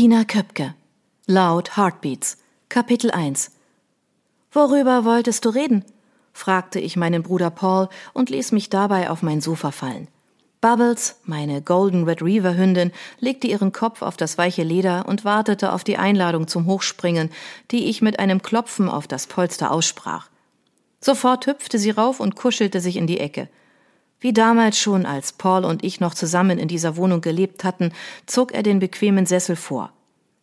Tina 0.00 0.24
Köpke 0.24 0.74
Loud 1.26 1.76
Heartbeats 1.76 2.38
Kapitel 2.70 3.10
1 3.10 3.50
Worüber 4.50 5.04
wolltest 5.04 5.44
du 5.44 5.50
reden? 5.50 5.84
fragte 6.32 6.80
ich 6.80 6.96
meinen 6.96 7.22
Bruder 7.22 7.50
Paul 7.50 7.90
und 8.14 8.30
ließ 8.30 8.52
mich 8.52 8.70
dabei 8.70 9.10
auf 9.10 9.20
mein 9.20 9.42
Sofa 9.42 9.72
fallen. 9.72 10.08
Bubbles, 10.62 11.20
meine 11.24 11.60
Golden 11.60 12.04
Retriever 12.04 12.56
Hündin, 12.56 12.92
legte 13.18 13.46
ihren 13.46 13.72
Kopf 13.72 14.00
auf 14.00 14.16
das 14.16 14.38
weiche 14.38 14.62
Leder 14.62 15.06
und 15.06 15.26
wartete 15.26 15.70
auf 15.70 15.84
die 15.84 15.98
Einladung 15.98 16.48
zum 16.48 16.64
Hochspringen, 16.64 17.28
die 17.70 17.90
ich 17.90 18.00
mit 18.00 18.18
einem 18.18 18.40
Klopfen 18.40 18.88
auf 18.88 19.06
das 19.06 19.26
Polster 19.26 19.70
aussprach. 19.70 20.30
Sofort 21.02 21.46
hüpfte 21.46 21.78
sie 21.78 21.90
rauf 21.90 22.20
und 22.20 22.36
kuschelte 22.36 22.80
sich 22.80 22.96
in 22.96 23.06
die 23.06 23.20
Ecke. 23.20 23.50
Wie 24.20 24.32
damals 24.34 24.78
schon, 24.78 25.06
als 25.06 25.32
Paul 25.32 25.64
und 25.64 25.82
ich 25.82 25.98
noch 25.98 26.14
zusammen 26.14 26.58
in 26.58 26.68
dieser 26.68 26.96
Wohnung 26.96 27.22
gelebt 27.22 27.64
hatten, 27.64 27.92
zog 28.26 28.52
er 28.52 28.62
den 28.62 28.78
bequemen 28.78 29.26
Sessel 29.26 29.56
vor. 29.56 29.92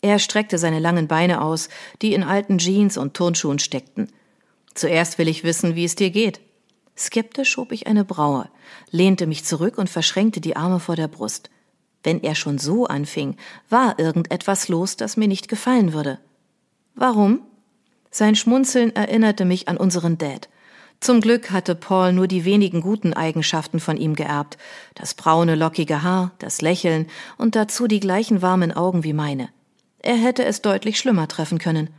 Er 0.02 0.20
streckte 0.20 0.58
seine 0.58 0.80
langen 0.80 1.08
Beine 1.08 1.42
aus, 1.42 1.70
die 2.02 2.14
in 2.14 2.24
alten 2.24 2.58
Jeans 2.58 2.98
und 2.98 3.14
Turnschuhen 3.14 3.60
steckten. 3.60 4.12
Zuerst 4.74 5.18
will 5.18 5.28
ich 5.28 5.44
wissen, 5.44 5.76
wie 5.76 5.86
es 5.86 5.96
dir 5.96 6.10
geht. 6.10 6.40
Skeptisch 6.98 7.50
schob 7.50 7.72
ich 7.72 7.86
eine 7.86 8.04
Braue, 8.04 8.50
lehnte 8.90 9.28
mich 9.28 9.46
zurück 9.46 9.78
und 9.78 9.90
verschränkte 9.90 10.42
die 10.42 10.56
Arme 10.56 10.80
vor 10.80 10.96
der 10.96 11.08
Brust. 11.08 11.50
Wenn 12.04 12.24
er 12.24 12.36
schon 12.36 12.58
so 12.58 12.88
anfing, 12.88 13.38
war 13.70 14.00
irgendetwas 14.00 14.68
los, 14.68 14.98
das 14.98 15.18
mir 15.18 15.28
nicht 15.28 15.48
gefallen 15.48 15.94
würde. 15.94 16.20
Warum? 16.96 17.42
Sein 18.10 18.36
Schmunzeln 18.36 18.96
erinnerte 18.96 19.46
mich 19.46 19.68
an 19.68 19.78
unseren 19.78 20.18
Dad. 20.18 20.50
Zum 21.00 21.22
Glück 21.22 21.52
hatte 21.52 21.76
Paul 21.76 22.12
nur 22.12 22.28
die 22.28 22.44
wenigen 22.44 22.82
guten 22.82 23.14
Eigenschaften 23.14 23.80
von 23.80 23.98
ihm 23.98 24.16
geerbt. 24.16 24.58
Das 24.96 25.14
braune, 25.14 25.56
lockige 25.56 26.02
Haar, 26.02 26.32
das 26.40 26.62
Lächeln 26.62 27.08
und 27.38 27.56
dazu 27.56 27.88
die 27.88 28.00
gleichen 28.00 28.42
warmen 28.42 28.72
Augen 28.72 29.04
wie 29.04 29.14
meine. 29.14 29.50
Er 30.00 30.16
hätte 30.16 30.44
es 30.44 30.62
deutlich 30.62 30.98
schlimmer 30.98 31.28
treffen 31.28 31.60
können. 31.60 31.90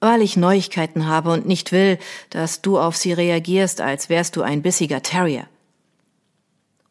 Weil 0.00 0.22
ich 0.22 0.38
Neuigkeiten 0.38 1.06
habe 1.06 1.30
und 1.30 1.46
nicht 1.46 1.72
will, 1.72 1.98
dass 2.30 2.62
du 2.62 2.78
auf 2.78 2.96
sie 2.96 3.12
reagierst, 3.12 3.82
als 3.82 4.08
wärst 4.08 4.34
du 4.36 4.42
ein 4.42 4.62
bissiger 4.62 5.02
Terrier. 5.02 5.46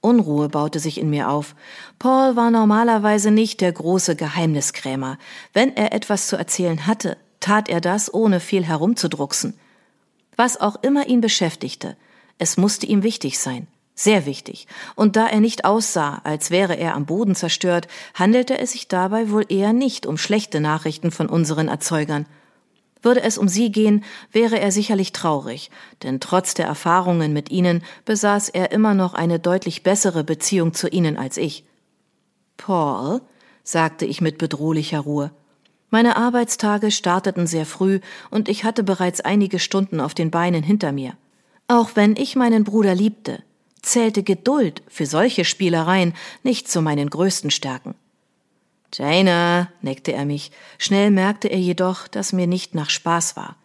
Unruhe 0.02 0.48
baute 0.48 0.80
sich 0.80 1.00
in 1.00 1.10
mir 1.10 1.30
auf. 1.30 1.56
Paul 1.98 2.36
war 2.36 2.52
normalerweise 2.52 3.32
nicht 3.32 3.62
der 3.62 3.72
große 3.72 4.16
Geheimniskrämer. 4.16 5.18
Wenn 5.54 5.76
er 5.76 5.92
etwas 5.92 6.28
zu 6.28 6.38
erzählen 6.38 6.86
hatte, 6.86 7.18
tat 7.40 7.68
er 7.68 7.82
das, 7.82 8.14
ohne 8.14 8.40
viel 8.40 8.64
herumzudrucksen 8.64 9.60
was 10.40 10.60
auch 10.62 10.78
immer 10.82 11.08
ihn 11.08 11.20
beschäftigte. 11.20 11.98
Es 12.38 12.56
musste 12.56 12.86
ihm 12.86 13.04
wichtig 13.04 13.40
sein, 13.40 13.68
sehr 13.94 14.26
wichtig. 14.26 14.68
Und 14.96 15.18
da 15.18 15.28
er 15.28 15.42
nicht 15.42 15.66
aussah, 15.66 16.22
als 16.24 16.50
wäre 16.50 16.76
er 16.76 16.96
am 16.96 17.06
Boden 17.06 17.36
zerstört, 17.36 17.90
handelte 18.14 18.58
es 18.58 18.72
sich 18.72 18.88
dabei 18.88 19.32
wohl 19.32 19.46
eher 19.50 19.74
nicht 19.74 20.06
um 20.06 20.18
schlechte 20.18 20.62
Nachrichten 20.62 21.12
von 21.12 21.28
unseren 21.28 21.68
Erzeugern. 21.68 22.26
Würde 23.02 23.22
es 23.22 23.38
um 23.38 23.50
sie 23.50 23.70
gehen, 23.70 24.06
wäre 24.32 24.62
er 24.62 24.72
sicherlich 24.72 25.12
traurig, 25.12 25.72
denn 26.04 26.22
trotz 26.22 26.54
der 26.54 26.68
Erfahrungen 26.68 27.34
mit 27.34 27.52
ihnen 27.52 27.84
besaß 28.06 28.48
er 28.48 28.72
immer 28.72 28.94
noch 28.94 29.14
eine 29.14 29.40
deutlich 29.40 29.84
bessere 29.84 30.24
Beziehung 30.24 30.74
zu 30.74 30.88
ihnen 30.88 31.18
als 31.18 31.36
ich. 31.36 31.66
Paul, 32.56 33.20
sagte 33.66 34.06
ich 34.06 34.22
mit 34.22 34.38
bedrohlicher 34.38 35.02
Ruhe, 35.02 35.32
meine 35.90 36.18
Arbeitstage 36.18 36.92
starteten 36.92 37.48
sehr 37.48 37.66
früh 37.66 38.00
und 38.30 38.48
ich 38.48 38.64
hatte 38.64 38.84
bereits 38.84 39.22
einige 39.22 39.60
Stunden 39.60 40.00
auf 40.00 40.14
den 40.14 40.32
Beinen 40.32 40.64
hinter 40.64 40.92
mir. 40.92 41.14
Auch 41.68 41.92
wenn 41.96 42.16
ich 42.16 42.36
meinen 42.36 42.64
Bruder 42.64 42.96
liebte, 42.96 43.44
zählte 43.82 44.24
Geduld 44.24 44.82
für 44.88 45.06
solche 45.06 45.46
Spielereien 45.46 46.14
nicht 46.44 46.70
zu 46.70 46.82
meinen 46.82 47.10
größten 47.10 47.52
Stärken. 47.52 47.96
Jaina, 48.94 49.70
neckte 49.82 50.14
er 50.14 50.26
mich. 50.26 50.52
Schnell 50.78 51.12
merkte 51.12 51.48
er 51.48 51.60
jedoch, 51.60 52.08
dass 52.08 52.34
mir 52.34 52.48
nicht 52.48 52.74
nach 52.74 52.90
Spaß 52.90 53.36
war. 53.36 53.56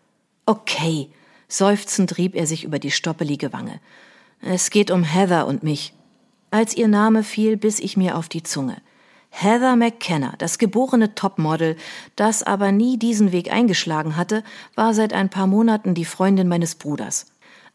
Okay, 0.47 1.09
seufzend 1.49 2.19
rieb 2.19 2.35
er 2.35 2.47
sich 2.47 2.65
über 2.65 2.79
die 2.79 2.91
stoppelige 2.91 3.53
Wange. 3.53 3.81
Es 4.43 4.71
geht 4.71 4.91
um 4.91 5.03
Heather 5.03 5.47
und 5.47 5.63
mich. 5.63 5.95
Als 6.51 6.77
ihr 6.77 6.89
Name 6.89 7.23
fiel, 7.23 7.57
biss 7.57 7.81
ich 7.81 7.97
mir 7.97 8.17
auf 8.19 8.29
die 8.29 8.43
Zunge. 8.43 8.77
Heather 9.37 9.75
McKenna, 9.75 10.35
das 10.39 10.59
geborene 10.59 11.17
Topmodel, 11.17 11.77
das 12.15 12.45
aber 12.45 12.71
nie 12.71 12.99
diesen 12.99 13.33
Weg 13.33 13.53
eingeschlagen 13.53 14.17
hatte, 14.17 14.45
war 14.77 14.95
seit 14.95 15.13
ein 15.13 15.29
paar 15.29 15.49
Monaten 15.49 15.95
die 15.95 16.05
Freundin 16.05 16.47
meines 16.47 16.77
Bruders. 16.77 17.27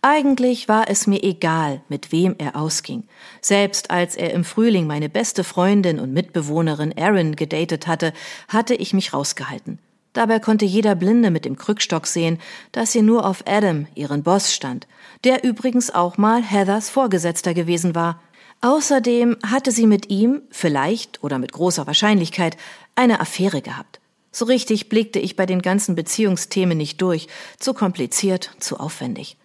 Eigentlich 0.02 0.70
war 0.70 0.90
es 0.90 1.06
mir 1.06 1.22
egal, 1.22 1.82
mit 1.90 2.14
wem 2.14 2.36
er 2.38 2.56
ausging. 2.56 3.04
Selbst 3.42 3.92
als 3.92 4.16
er 4.16 4.34
im 4.34 4.46
Frühling 4.46 4.88
meine 4.88 5.10
beste 5.10 5.44
Freundin 5.44 6.00
und 6.00 6.14
Mitbewohnerin 6.14 6.94
Erin 6.94 7.36
gedatet 7.36 7.88
hatte, 7.88 8.14
hatte 8.48 8.74
ich 8.76 8.94
mich 8.94 9.12
rausgehalten. 9.14 9.80
Dabei 10.14 10.40
konnte 10.40 10.64
jeder 10.64 10.96
Blinde 10.96 11.30
mit 11.30 11.44
dem 11.44 11.58
Krückstock 11.58 12.08
sehen, 12.08 12.40
dass 12.72 12.94
sie 12.94 13.02
nur 13.02 13.26
auf 13.26 13.44
Adam, 13.46 13.86
ihren 13.96 14.24
Boss, 14.24 14.54
stand, 14.54 14.88
der 15.26 15.44
übrigens 15.44 15.94
auch 15.94 16.18
mal 16.18 16.42
Heathers 16.42 16.90
Vorgesetzter 16.90 17.54
gewesen 17.54 17.96
war. 17.96 18.22
Außerdem 18.62 19.38
hatte 19.46 19.72
sie 19.72 19.88
mit 19.88 20.10
ihm, 20.10 20.42
vielleicht 20.52 21.24
oder 21.24 21.40
mit 21.40 21.54
großer 21.54 21.88
Wahrscheinlichkeit, 21.88 22.58
eine 22.96 23.22
Affäre 23.22 23.62
gehabt. 23.62 24.00
So 24.32 24.46
richtig 24.46 24.90
blickte 24.90 25.20
ich 25.20 25.36
bei 25.36 25.46
den 25.46 25.62
ganzen 25.62 25.96
Beziehungsthemen 25.96 26.78
nicht 26.78 27.02
durch, 27.02 27.28
zu 27.58 27.74
kompliziert, 27.74 28.52
zu 28.60 28.78
aufwendig. 28.78 29.38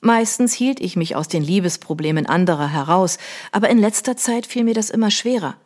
Meistens 0.00 0.52
hielt 0.52 0.80
ich 0.80 0.96
mich 0.96 1.16
aus 1.16 1.28
den 1.28 1.42
Liebesproblemen 1.42 2.26
anderer 2.26 2.68
heraus, 2.68 3.18
aber 3.52 3.70
in 3.70 3.78
letzter 3.78 4.16
Zeit 4.16 4.46
fiel 4.46 4.64
mir 4.64 4.74
das 4.74 4.90
immer 4.90 5.10
schwerer. 5.10 5.56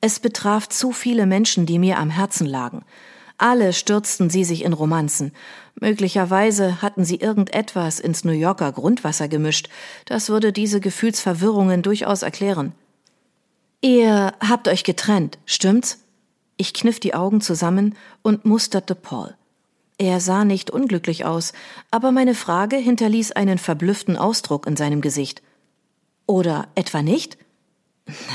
Es 0.00 0.18
betraf 0.18 0.68
zu 0.68 0.92
viele 0.92 1.26
Menschen, 1.26 1.66
die 1.66 1.78
mir 1.78 1.98
am 1.98 2.10
Herzen 2.10 2.46
lagen. 2.46 2.84
Alle 3.40 3.72
stürzten 3.72 4.28
sie 4.28 4.44
sich 4.44 4.64
in 4.64 4.74
Romanzen. 4.74 5.32
Möglicherweise 5.80 6.82
hatten 6.82 7.06
sie 7.06 7.16
irgendetwas 7.16 7.98
ins 7.98 8.22
New 8.22 8.32
Yorker 8.32 8.70
Grundwasser 8.70 9.28
gemischt. 9.28 9.70
Das 10.04 10.28
würde 10.28 10.52
diese 10.52 10.78
Gefühlsverwirrungen 10.78 11.80
durchaus 11.80 12.20
erklären. 12.20 12.74
Ihr 13.80 14.34
habt 14.46 14.68
euch 14.68 14.84
getrennt, 14.84 15.38
stimmt's? 15.46 16.04
Ich 16.58 16.74
kniff 16.74 17.00
die 17.00 17.14
Augen 17.14 17.40
zusammen 17.40 17.96
und 18.20 18.44
musterte 18.44 18.94
Paul. 18.94 19.34
Er 19.96 20.20
sah 20.20 20.44
nicht 20.44 20.70
unglücklich 20.70 21.24
aus, 21.24 21.54
aber 21.90 22.12
meine 22.12 22.34
Frage 22.34 22.76
hinterließ 22.76 23.32
einen 23.32 23.56
verblüfften 23.56 24.18
Ausdruck 24.18 24.66
in 24.66 24.76
seinem 24.76 25.00
Gesicht. 25.00 25.40
Oder 26.26 26.68
etwa 26.74 27.00
nicht? 27.00 27.38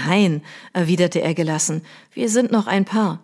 Nein, 0.08 0.42
erwiderte 0.74 1.22
er 1.22 1.36
gelassen, 1.36 1.84
wir 2.12 2.28
sind 2.28 2.52
noch 2.52 2.66
ein 2.66 2.86
Paar. 2.86 3.20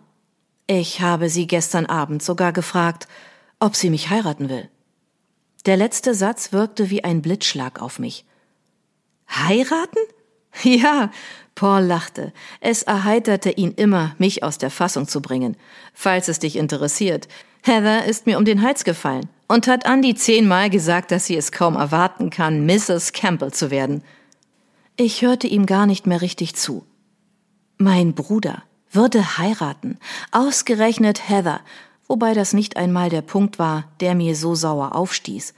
Ich 0.74 1.02
habe 1.02 1.28
sie 1.28 1.46
gestern 1.46 1.84
Abend 1.84 2.22
sogar 2.22 2.50
gefragt, 2.50 3.06
ob 3.60 3.76
sie 3.76 3.90
mich 3.90 4.08
heiraten 4.08 4.48
will. 4.48 4.70
Der 5.66 5.76
letzte 5.76 6.14
Satz 6.14 6.50
wirkte 6.50 6.88
wie 6.88 7.04
ein 7.04 7.20
Blitzschlag 7.20 7.82
auf 7.82 7.98
mich. 7.98 8.24
Heiraten? 9.28 9.98
Ja, 10.62 11.10
Paul 11.54 11.82
lachte. 11.82 12.32
Es 12.60 12.82
erheiterte 12.84 13.50
ihn 13.50 13.72
immer, 13.72 14.14
mich 14.16 14.42
aus 14.42 14.56
der 14.56 14.70
Fassung 14.70 15.06
zu 15.06 15.20
bringen. 15.20 15.58
Falls 15.92 16.28
es 16.28 16.38
dich 16.38 16.56
interessiert, 16.56 17.28
Heather 17.62 18.06
ist 18.06 18.24
mir 18.24 18.38
um 18.38 18.46
den 18.46 18.62
Hals 18.62 18.84
gefallen 18.84 19.28
und 19.48 19.66
hat 19.66 19.84
Andy 19.84 20.14
zehnmal 20.14 20.70
gesagt, 20.70 21.10
dass 21.10 21.26
sie 21.26 21.36
es 21.36 21.52
kaum 21.52 21.76
erwarten 21.76 22.30
kann, 22.30 22.64
Mrs. 22.64 23.12
Campbell 23.12 23.52
zu 23.52 23.70
werden. 23.70 24.02
Ich 24.96 25.20
hörte 25.20 25.48
ihm 25.48 25.66
gar 25.66 25.84
nicht 25.84 26.06
mehr 26.06 26.22
richtig 26.22 26.54
zu. 26.54 26.86
Mein 27.76 28.14
Bruder 28.14 28.62
würde 28.92 29.38
heiraten, 29.38 29.98
ausgerechnet 30.30 31.28
Heather, 31.28 31.60
wobei 32.06 32.34
das 32.34 32.52
nicht 32.52 32.76
einmal 32.76 33.08
der 33.08 33.22
Punkt 33.22 33.58
war, 33.58 33.84
der 34.00 34.14
mir 34.14 34.36
so 34.36 34.54
sauer 34.54 34.94
aufstieß. 34.94 35.54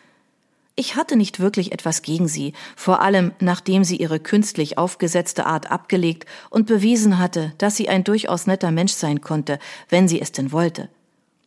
Ich 0.77 0.97
hatte 0.97 1.17
nicht 1.17 1.39
wirklich 1.39 1.71
etwas 1.71 2.03
gegen 2.03 2.27
sie, 2.27 2.53
vor 2.75 3.00
allem 3.00 3.33
nachdem 3.39 3.84
sie 3.84 3.97
ihre 3.97 4.19
künstlich 4.19 4.77
aufgesetzte 4.77 5.47
Art 5.47 5.71
abgelegt 5.71 6.27
und 6.50 6.67
bewiesen 6.67 7.19
hatte, 7.19 7.53
dass 7.59 7.77
sie 7.77 7.89
ein 7.89 8.03
durchaus 8.03 8.47
netter 8.47 8.72
Mensch 8.72 8.93
sein 8.93 9.21
konnte, 9.21 9.61
wenn 9.89 10.09
sie 10.09 10.21
es 10.21 10.33
denn 10.33 10.51
wollte. 10.51 10.89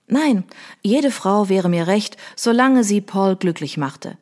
Nein, 0.08 0.46
jede 0.82 1.12
Frau 1.12 1.50
wäre 1.50 1.68
mir 1.68 1.88
recht, 1.88 2.16
solange 2.38 2.86
sie 2.86 3.02
Paul 3.02 3.36
glücklich 3.36 3.76
machte. 3.78 4.18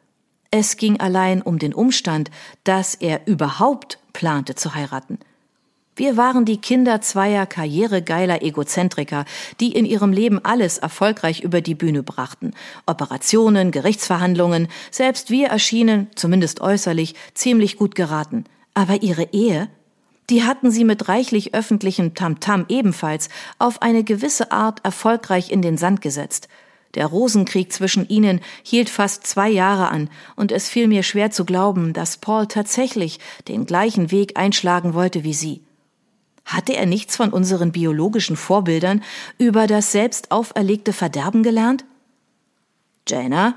Es 0.49 0.77
ging 0.77 0.99
allein 0.99 1.43
um 1.43 1.59
den 1.59 1.73
Umstand, 1.73 2.31
dass 2.63 2.95
er 2.95 3.27
überhaupt 3.27 3.99
plante 4.13 4.55
zu 4.55 4.73
heiraten. 4.73 5.19
Wir 5.97 6.17
waren 6.17 6.43
die 6.43 6.57
Kinder 6.57 6.99
zweier 6.99 7.45
karrieregeiler 7.45 8.41
Egozentriker, 8.41 9.23
die 9.61 9.71
in 9.71 9.85
ihrem 9.85 10.11
Leben 10.11 10.43
alles 10.43 10.77
erfolgreich 10.77 11.39
über 11.39 11.61
die 11.61 11.73
Bühne 11.73 12.03
brachten. 12.03 12.51
Operationen, 12.85 13.71
Gerichtsverhandlungen, 13.71 14.67
selbst 14.91 15.29
wir 15.29 15.47
erschienen, 15.47 16.07
zumindest 16.15 16.59
äußerlich, 16.59 17.15
ziemlich 17.33 17.77
gut 17.77 17.95
geraten. 17.95 18.43
Aber 18.73 19.03
ihre 19.03 19.29
Ehe? 19.31 19.69
Die 20.29 20.43
hatten 20.43 20.69
sie 20.69 20.83
mit 20.83 21.07
reichlich 21.07 21.53
öffentlichem 21.53 22.13
Tamtam 22.13 22.65
ebenfalls 22.67 23.29
auf 23.57 23.81
eine 23.81 24.03
gewisse 24.03 24.51
Art 24.51 24.83
erfolgreich 24.83 25.49
in 25.49 25.61
den 25.61 25.77
Sand 25.77 26.01
gesetzt. 26.01 26.49
Der 26.95 27.05
Rosenkrieg 27.05 27.71
zwischen 27.71 28.05
ihnen 28.09 28.41
hielt 28.63 28.89
fast 28.89 29.25
zwei 29.27 29.49
Jahre 29.49 29.89
an, 29.89 30.09
und 30.35 30.51
es 30.51 30.67
fiel 30.67 30.89
mir 30.89 31.03
schwer 31.03 31.31
zu 31.31 31.45
glauben, 31.45 31.93
dass 31.93 32.17
Paul 32.17 32.47
tatsächlich 32.47 33.19
den 33.47 33.65
gleichen 33.65 34.11
Weg 34.11 34.37
einschlagen 34.37 34.93
wollte 34.93 35.23
wie 35.23 35.33
sie. 35.33 35.64
Hatte 36.45 36.75
er 36.75 36.85
nichts 36.85 37.15
von 37.15 37.31
unseren 37.31 37.71
biologischen 37.71 38.37
Vorbildern 38.37 39.03
über 39.37 39.67
das 39.67 39.91
selbst 39.91 40.31
auferlegte 40.31 40.93
Verderben 40.93 41.43
gelernt? 41.43 41.85
Jaina? 43.07 43.55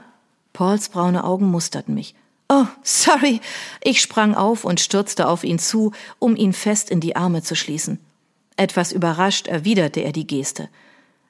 Pauls 0.55 0.89
braune 0.89 1.25
Augen 1.25 1.47
musterten 1.47 1.95
mich. 1.95 2.15
Oh, 2.49 2.67
sorry. 2.83 3.41
Ich 3.83 4.01
sprang 4.01 4.35
auf 4.35 4.65
und 4.65 4.81
stürzte 4.81 5.29
auf 5.29 5.45
ihn 5.45 5.59
zu, 5.59 5.93
um 6.19 6.35
ihn 6.35 6.55
fest 6.55 6.91
in 6.91 7.01
die 7.01 7.15
Arme 7.15 7.43
zu 7.43 7.55
schließen. 7.55 8.01
Etwas 8.57 8.91
überrascht 8.91 9.47
erwiderte 9.47 10.01
er 10.01 10.13
die 10.13 10.27
Geste. 10.27 10.69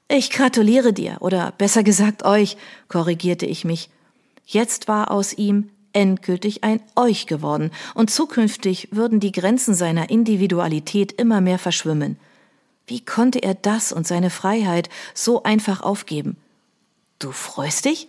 Ich 0.09 0.31
gratuliere 0.31 0.95
dir, 0.95 1.19
oder 1.21 1.53
besser 1.59 1.83
gesagt 1.83 2.25
euch, 2.25 2.57
korrigierte 2.89 3.45
ich 3.45 3.65
mich. 3.65 3.91
Jetzt 4.47 4.89
war 4.89 5.11
aus 5.11 5.35
ihm 5.35 5.69
endgültig 5.99 6.62
ein 6.62 6.81
euch 6.95 7.27
geworden, 7.27 7.73
und 7.95 8.09
zukünftig 8.11 8.89
würden 8.93 9.19
die 9.19 9.33
Grenzen 9.33 9.75
seiner 9.75 10.11
Individualität 10.11 11.12
immer 11.12 11.41
mehr 11.41 11.59
verschwimmen. 11.59 12.17
Wie 12.87 13.05
konnte 13.05 13.43
er 13.43 13.55
das 13.55 13.93
und 13.93 14.06
seine 14.06 14.31
Freiheit 14.31 14.89
so 15.12 15.43
einfach 15.43 15.83
aufgeben? 15.83 16.37
Du 17.19 17.33
freust 17.33 17.85
dich? 17.85 18.09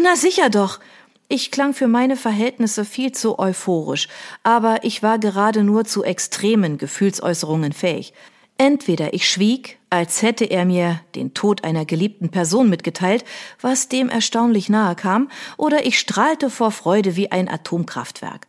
Na 0.00 0.16
sicher 0.16 0.48
doch. 0.48 0.80
Ich 1.28 1.50
klang 1.50 1.74
für 1.74 1.88
meine 1.88 2.16
Verhältnisse 2.16 2.86
viel 2.86 3.12
zu 3.12 3.38
euphorisch, 3.38 4.08
aber 4.42 4.82
ich 4.82 5.02
war 5.02 5.18
gerade 5.18 5.62
nur 5.62 5.84
zu 5.84 6.02
extremen 6.02 6.78
Gefühlsäußerungen 6.78 7.74
fähig. 7.74 8.14
Entweder 8.60 9.14
ich 9.14 9.30
schwieg, 9.30 9.78
als 9.88 10.20
hätte 10.20 10.44
er 10.44 10.64
mir 10.64 11.00
den 11.14 11.32
Tod 11.32 11.62
einer 11.62 11.84
geliebten 11.84 12.28
Person 12.28 12.68
mitgeteilt, 12.68 13.24
was 13.60 13.88
dem 13.88 14.08
erstaunlich 14.08 14.68
nahe 14.68 14.96
kam, 14.96 15.30
oder 15.56 15.86
ich 15.86 15.96
strahlte 15.98 16.50
vor 16.50 16.72
Freude 16.72 17.14
wie 17.14 17.30
ein 17.30 17.48
Atomkraftwerk. 17.48 18.48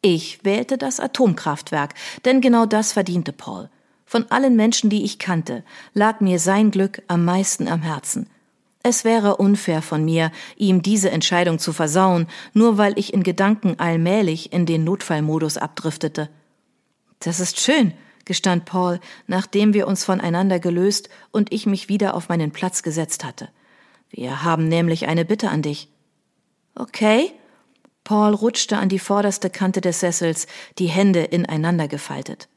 Ich 0.00 0.44
wählte 0.44 0.78
das 0.78 1.00
Atomkraftwerk, 1.00 1.94
denn 2.24 2.40
genau 2.40 2.66
das 2.66 2.92
verdiente 2.92 3.32
Paul. 3.32 3.68
Von 4.06 4.30
allen 4.30 4.54
Menschen, 4.54 4.90
die 4.90 5.04
ich 5.04 5.18
kannte, 5.18 5.64
lag 5.92 6.20
mir 6.20 6.38
sein 6.38 6.70
Glück 6.70 7.02
am 7.08 7.24
meisten 7.24 7.66
am 7.66 7.82
Herzen. 7.82 8.30
Es 8.84 9.04
wäre 9.04 9.36
unfair 9.38 9.82
von 9.82 10.04
mir, 10.04 10.30
ihm 10.56 10.82
diese 10.82 11.10
Entscheidung 11.10 11.58
zu 11.58 11.72
versauen, 11.72 12.28
nur 12.54 12.78
weil 12.78 12.96
ich 12.96 13.12
in 13.12 13.24
Gedanken 13.24 13.74
allmählich 13.78 14.52
in 14.52 14.66
den 14.66 14.84
Notfallmodus 14.84 15.58
abdriftete. 15.58 16.30
Das 17.18 17.40
ist 17.40 17.58
schön, 17.58 17.92
gestand 18.28 18.64
Paul, 18.64 19.00
nachdem 19.26 19.74
wir 19.74 19.88
uns 19.88 20.04
voneinander 20.04 20.60
gelöst 20.60 21.08
und 21.32 21.52
ich 21.52 21.66
mich 21.66 21.88
wieder 21.88 22.14
auf 22.14 22.28
meinen 22.28 22.52
Platz 22.52 22.84
gesetzt 22.84 23.24
hatte. 23.24 23.48
Wir 24.10 24.44
haben 24.44 24.68
nämlich 24.68 25.08
eine 25.08 25.24
Bitte 25.24 25.50
an 25.50 25.62
dich. 25.62 25.88
Okay? 26.76 27.32
Paul 28.04 28.34
rutschte 28.34 28.78
an 28.78 28.88
die 28.88 29.00
vorderste 29.00 29.50
Kante 29.50 29.80
des 29.80 29.98
Sessels, 30.00 30.46
die 30.78 30.86
Hände 30.86 31.24
ineinander 31.24 31.88
gefaltet. 31.88 32.48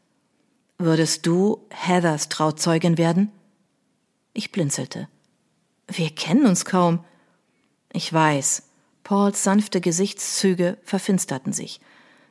Würdest 0.77 1.25
du 1.25 1.65
Heathers 1.69 2.29
Trauzeugin 2.29 2.97
werden? 2.97 3.31
Ich 4.33 4.51
blinzelte. 4.51 5.07
Wir 5.87 6.09
kennen 6.09 6.45
uns 6.45 6.65
kaum. 6.65 7.03
Ich 7.91 8.11
weiß. 8.11 8.63
Pauls 9.03 9.43
sanfte 9.43 9.81
Gesichtszüge 9.81 10.77
verfinsterten 10.83 11.53
sich. 11.53 11.81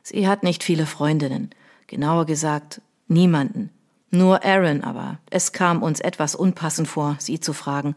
Sie 0.03 0.27
hat 0.27 0.43
nicht 0.43 0.63
viele 0.63 0.85
Freundinnen. 0.85 1.51
Genauer 1.87 2.25
gesagt, 2.25 2.81
Niemanden. 3.11 3.71
Nur 4.09 4.43
Aaron 4.45 4.83
aber. 4.83 5.19
Es 5.29 5.51
kam 5.51 5.83
uns 5.83 5.99
etwas 5.99 6.33
unpassend 6.33 6.87
vor, 6.87 7.17
sie 7.19 7.41
zu 7.41 7.51
fragen. 7.51 7.95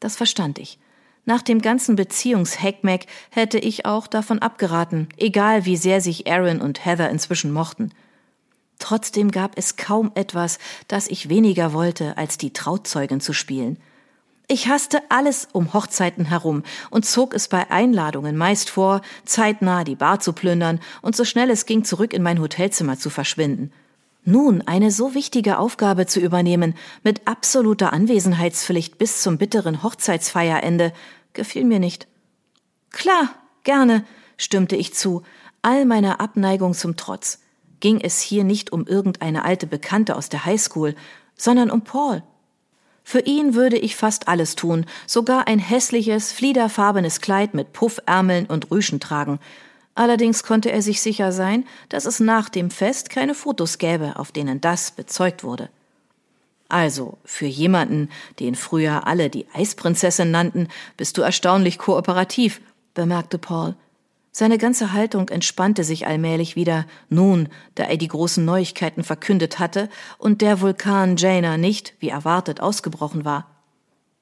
Das 0.00 0.16
verstand 0.16 0.58
ich. 0.58 0.78
Nach 1.26 1.42
dem 1.42 1.60
ganzen 1.60 1.96
Beziehungsheckmeck 1.96 3.06
hätte 3.30 3.58
ich 3.58 3.84
auch 3.84 4.06
davon 4.06 4.38
abgeraten, 4.38 5.08
egal 5.18 5.66
wie 5.66 5.76
sehr 5.76 6.00
sich 6.00 6.30
Aaron 6.30 6.62
und 6.62 6.86
Heather 6.86 7.10
inzwischen 7.10 7.52
mochten. 7.52 7.90
Trotzdem 8.78 9.30
gab 9.30 9.58
es 9.58 9.76
kaum 9.76 10.12
etwas, 10.14 10.58
das 10.86 11.08
ich 11.08 11.28
weniger 11.28 11.74
wollte, 11.74 12.16
als 12.16 12.38
die 12.38 12.54
Trauzeugin 12.54 13.20
zu 13.20 13.34
spielen. 13.34 13.76
Ich 14.46 14.68
hasste 14.68 15.02
alles 15.10 15.46
um 15.52 15.74
Hochzeiten 15.74 16.24
herum 16.24 16.62
und 16.88 17.04
zog 17.04 17.34
es 17.34 17.48
bei 17.48 17.70
Einladungen 17.70 18.34
meist 18.34 18.70
vor, 18.70 19.02
zeitnah 19.26 19.84
die 19.84 19.96
Bar 19.96 20.20
zu 20.20 20.32
plündern 20.32 20.80
und 21.02 21.14
so 21.14 21.26
schnell 21.26 21.50
es 21.50 21.66
ging 21.66 21.84
zurück 21.84 22.14
in 22.14 22.22
mein 22.22 22.40
Hotelzimmer 22.40 22.98
zu 22.98 23.10
verschwinden. 23.10 23.72
Nun 24.30 24.60
eine 24.60 24.90
so 24.90 25.14
wichtige 25.14 25.58
Aufgabe 25.58 26.04
zu 26.04 26.20
übernehmen, 26.20 26.74
mit 27.02 27.26
absoluter 27.26 27.94
Anwesenheitspflicht 27.94 28.98
bis 28.98 29.22
zum 29.22 29.38
bitteren 29.38 29.82
Hochzeitsfeierende, 29.82 30.92
gefiel 31.32 31.64
mir 31.64 31.78
nicht. 31.78 32.06
Klar, 32.90 33.30
gerne, 33.64 34.04
stimmte 34.36 34.76
ich 34.76 34.92
zu, 34.92 35.22
all 35.62 35.86
meiner 35.86 36.20
Abneigung 36.20 36.74
zum 36.74 36.96
Trotz. 36.96 37.38
Ging 37.80 38.02
es 38.02 38.20
hier 38.20 38.44
nicht 38.44 38.70
um 38.70 38.86
irgendeine 38.86 39.46
alte 39.46 39.66
Bekannte 39.66 40.14
aus 40.14 40.28
der 40.28 40.44
Highschool, 40.44 40.94
sondern 41.34 41.70
um 41.70 41.80
Paul. 41.80 42.22
Für 43.04 43.20
ihn 43.20 43.54
würde 43.54 43.78
ich 43.78 43.96
fast 43.96 44.28
alles 44.28 44.56
tun, 44.56 44.84
sogar 45.06 45.48
ein 45.48 45.58
hässliches, 45.58 46.32
fliederfarbenes 46.32 47.22
Kleid 47.22 47.54
mit 47.54 47.72
Puffärmeln 47.72 48.44
und 48.44 48.70
Rüschen 48.70 49.00
tragen, 49.00 49.40
Allerdings 49.98 50.44
konnte 50.44 50.70
er 50.70 50.80
sich 50.80 51.00
sicher 51.00 51.32
sein, 51.32 51.66
dass 51.88 52.04
es 52.04 52.20
nach 52.20 52.50
dem 52.50 52.70
Fest 52.70 53.10
keine 53.10 53.34
Fotos 53.34 53.78
gäbe, 53.78 54.14
auf 54.14 54.30
denen 54.30 54.60
das 54.60 54.92
bezeugt 54.92 55.42
wurde. 55.42 55.70
Also, 56.68 57.18
für 57.24 57.46
jemanden, 57.46 58.08
den 58.38 58.54
früher 58.54 59.08
alle 59.08 59.28
die 59.28 59.48
Eisprinzessin 59.54 60.30
nannten, 60.30 60.68
bist 60.96 61.18
du 61.18 61.22
erstaunlich 61.22 61.78
kooperativ, 61.78 62.60
bemerkte 62.94 63.38
Paul. 63.38 63.74
Seine 64.30 64.56
ganze 64.56 64.92
Haltung 64.92 65.30
entspannte 65.30 65.82
sich 65.82 66.06
allmählich 66.06 66.54
wieder, 66.54 66.86
nun, 67.08 67.48
da 67.74 67.82
er 67.82 67.96
die 67.96 68.06
großen 68.06 68.44
Neuigkeiten 68.44 69.02
verkündet 69.02 69.58
hatte 69.58 69.88
und 70.16 70.42
der 70.42 70.60
Vulkan 70.60 71.16
Jaina 71.16 71.56
nicht, 71.56 71.94
wie 71.98 72.10
erwartet, 72.10 72.60
ausgebrochen 72.60 73.24
war. 73.24 73.50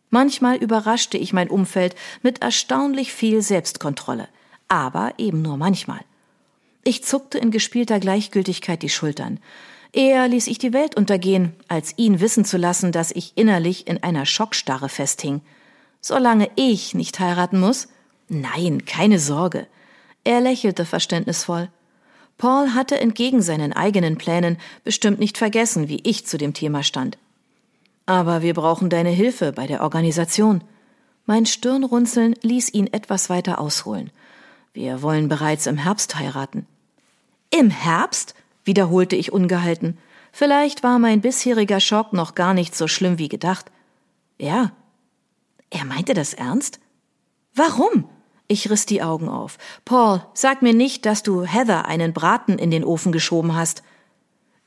Manchmal 0.09 0.57
überraschte 0.57 1.19
ich 1.19 1.35
mein 1.35 1.51
Umfeld 1.51 1.97
mit 2.23 2.41
erstaunlich 2.41 3.13
viel 3.13 3.43
Selbstkontrolle 3.43 4.29
aber 4.69 5.15
eben 5.19 5.43
nur 5.43 5.57
manchmal. 5.57 6.01
Ich 6.85 7.05
zuckte 7.05 7.39
in 7.39 7.51
gespielter 7.51 7.99
Gleichgültigkeit 7.99 8.83
die 8.83 8.89
Schultern. 8.89 9.41
Eher 9.93 10.29
ließ 10.29 10.47
ich 10.47 10.59
die 10.59 10.73
Welt 10.73 10.97
untergehen, 10.97 11.53
als 11.69 11.95
ihn 11.97 12.21
wissen 12.21 12.45
zu 12.45 12.59
lassen, 12.59 12.93
dass 12.93 13.11
ich 13.11 13.33
innerlich 13.37 13.87
in 13.87 14.03
einer 14.03 14.27
Schockstarre 14.27 14.89
festhing. 14.89 15.41
Solange 16.01 16.51
ich 16.55 16.95
nicht 16.95 17.19
heiraten 17.19 17.59
muss? 17.59 17.89
Nein, 18.29 18.85
keine 18.85 19.19
Sorge. 19.19 19.67
Er 20.25 20.41
lächelte 20.41 20.85
verständnisvoll. 20.85 21.71
Paul 22.39 22.75
hatte 22.75 23.01
entgegen 23.01 23.43
seinen 23.43 23.73
eigenen 23.73 24.19
Plänen 24.19 24.59
bestimmt 24.85 25.19
nicht 25.19 25.39
vergessen, 25.39 25.89
wie 25.89 26.01
ich 26.05 26.27
zu 26.27 26.37
dem 26.37 26.53
Thema 26.53 26.83
stand. 26.83 27.17
Aber 28.05 28.43
wir 28.43 28.55
brauchen 28.55 28.91
deine 28.91 29.11
Hilfe 29.11 29.53
bei 29.53 29.67
der 29.67 29.83
Organisation. 29.83 30.63
Mein 31.25 31.47
Stirnrunzeln 31.47 32.35
ließ 32.43 32.73
ihn 32.75 32.87
etwas 32.93 33.31
weiter 33.31 33.61
ausholen. 33.61 34.11
Wir 34.77 35.01
wollen 35.01 35.29
bereits 35.31 35.67
im 35.67 35.79
Herbst 35.79 36.17
heiraten. 36.17 36.67
Im 37.51 37.71
Herbst? 37.71 38.35
wiederholte 38.65 39.17
ich 39.17 39.33
ungehalten. 39.33 39.97
Vielleicht 40.33 40.83
war 40.83 40.99
mein 40.99 41.23
bisheriger 41.23 41.81
Schock 41.81 42.13
noch 42.13 42.35
gar 42.35 42.53
nicht 42.53 42.75
so 42.75 42.87
schlimm 42.87 43.17
wie 43.17 43.31
gedacht. 43.31 43.73
Ja. 44.39 44.73
Er 45.71 45.87
meinte 45.87 46.13
das 46.13 46.35
ernst? 46.35 46.79
Warum? 47.55 48.11
Ich 48.49 48.69
riss 48.69 48.85
die 48.85 49.03
Augen 49.03 49.31
auf. 49.31 49.57
Paul, 49.87 50.23
sag 50.35 50.61
mir 50.61 50.75
nicht, 50.75 51.07
dass 51.07 51.23
du 51.23 51.45
Heather 51.45 51.87
einen 51.87 52.13
Braten 52.13 52.59
in 52.59 52.71
den 52.71 52.85
Ofen 52.85 53.13
geschoben 53.13 53.57
hast. 53.57 53.83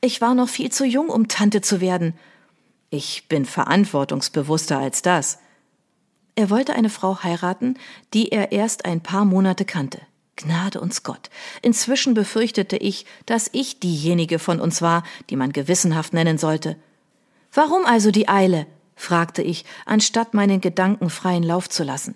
Ich 0.00 0.20
war 0.20 0.34
noch 0.34 0.48
viel 0.48 0.72
zu 0.72 0.84
jung, 0.84 1.08
um 1.08 1.28
Tante 1.28 1.60
zu 1.60 1.80
werden. 1.80 2.14
Ich 2.88 3.28
bin 3.28 3.44
verantwortungsbewusster 3.44 4.76
als 4.76 5.02
das. 5.02 5.38
Er 6.40 6.48
wollte 6.48 6.72
eine 6.72 6.88
Frau 6.88 7.22
heiraten, 7.22 7.76
die 8.14 8.32
er 8.32 8.50
erst 8.50 8.86
ein 8.86 9.02
paar 9.02 9.26
Monate 9.26 9.66
kannte. 9.66 10.00
Gnade 10.36 10.80
uns 10.80 11.02
Gott. 11.02 11.28
Inzwischen 11.60 12.14
befürchtete 12.14 12.78
ich, 12.78 13.04
dass 13.26 13.50
ich 13.52 13.78
diejenige 13.78 14.38
von 14.38 14.58
uns 14.58 14.80
war, 14.80 15.02
die 15.28 15.36
man 15.36 15.52
gewissenhaft 15.52 16.14
nennen 16.14 16.38
sollte. 16.38 16.76
Warum 17.52 17.84
also 17.84 18.10
die 18.10 18.26
Eile? 18.26 18.66
fragte 18.96 19.42
ich, 19.42 19.66
anstatt 19.84 20.32
meinen 20.32 20.62
Gedanken 20.62 21.10
freien 21.10 21.42
Lauf 21.42 21.68
zu 21.68 21.84
lassen. 21.84 22.14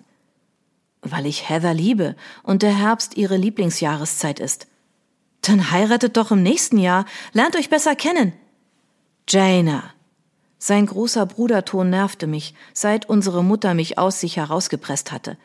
Weil 1.03 1.27
ich 1.27 1.47
Heather 1.47 1.75
liebe 1.75 2.15
und 2.41 2.63
der 2.63 2.75
Herbst 2.75 3.17
ihre 3.17 3.37
Lieblingsjahreszeit 3.37 4.39
ist. 4.39 4.65
Dann 5.41 5.69
heiratet 5.69 6.17
doch 6.17 6.31
im 6.31 6.41
nächsten 6.41 6.79
Jahr, 6.79 7.05
lernt 7.33 7.55
euch 7.55 7.69
besser 7.69 7.95
kennen. 7.95 8.33
Jaina, 9.29 9.94
sein 10.65 10.87
großer 10.87 11.27
Bruderton 11.27 11.91
nervte 11.91 12.25
mich, 12.25 12.55
seit 12.73 13.07
unsere 13.07 13.43
Mutter 13.43 13.75
mich 13.75 13.99
aus 13.99 14.19
sich 14.19 14.37
herausgepresst 14.37 15.11
hatte. 15.11 15.37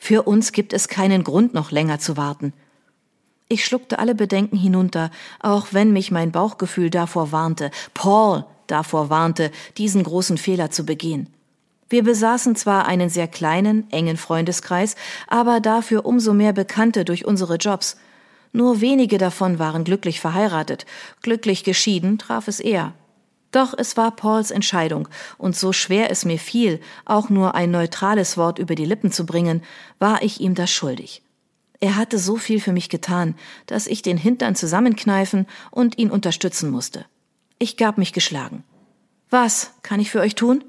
Für 0.00 0.24
uns 0.24 0.50
gibt 0.50 0.72
es 0.72 0.88
keinen 0.88 1.22
Grund, 1.22 1.54
noch 1.54 1.70
länger 1.70 2.00
zu 2.00 2.16
warten. 2.16 2.52
Ich 3.48 3.64
schluckte 3.64 4.00
alle 4.00 4.16
Bedenken 4.16 4.56
hinunter, 4.56 5.12
auch 5.38 5.68
wenn 5.70 5.92
mich 5.92 6.10
mein 6.10 6.32
Bauchgefühl 6.32 6.90
davor 6.90 7.30
warnte, 7.30 7.70
Paul 7.94 8.46
davor 8.66 9.10
warnte, 9.10 9.52
diesen 9.76 10.02
großen 10.02 10.38
Fehler 10.38 10.72
zu 10.72 10.84
begehen. 10.84 11.32
Wir 11.88 12.02
besaßen 12.02 12.56
zwar 12.56 12.86
einen 12.86 13.10
sehr 13.10 13.28
kleinen, 13.28 13.88
engen 13.92 14.16
Freundeskreis, 14.16 14.96
aber 15.28 15.60
dafür 15.60 16.04
umso 16.04 16.34
mehr 16.34 16.52
Bekannte 16.52 17.04
durch 17.04 17.24
unsere 17.24 17.58
Jobs. 17.58 17.96
Nur 18.52 18.80
wenige 18.80 19.18
davon 19.18 19.60
waren 19.60 19.84
glücklich 19.84 20.18
verheiratet, 20.18 20.84
glücklich 21.22 21.62
geschieden 21.62 22.18
traf 22.18 22.48
es 22.48 22.58
eher. 22.58 22.92
Doch 23.50 23.74
es 23.76 23.96
war 23.96 24.10
Pauls 24.14 24.50
Entscheidung, 24.50 25.08
und 25.38 25.56
so 25.56 25.72
schwer 25.72 26.10
es 26.10 26.24
mir 26.24 26.38
fiel, 26.38 26.80
auch 27.04 27.30
nur 27.30 27.54
ein 27.54 27.70
neutrales 27.70 28.36
Wort 28.36 28.58
über 28.58 28.74
die 28.74 28.84
Lippen 28.84 29.10
zu 29.10 29.24
bringen, 29.24 29.62
war 29.98 30.22
ich 30.22 30.40
ihm 30.40 30.54
das 30.54 30.70
schuldig. 30.70 31.22
Er 31.80 31.96
hatte 31.96 32.18
so 32.18 32.36
viel 32.36 32.60
für 32.60 32.72
mich 32.72 32.88
getan, 32.88 33.36
dass 33.66 33.86
ich 33.86 34.02
den 34.02 34.16
Hintern 34.18 34.54
zusammenkneifen 34.54 35.46
und 35.70 35.96
ihn 35.96 36.10
unterstützen 36.10 36.70
musste. 36.70 37.06
Ich 37.58 37.76
gab 37.76 37.98
mich 37.98 38.12
geschlagen. 38.12 38.64
Was 39.30 39.72
kann 39.82 40.00
ich 40.00 40.10
für 40.10 40.20
euch 40.20 40.34
tun? 40.34 40.64